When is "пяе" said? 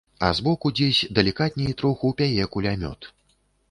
2.23-2.51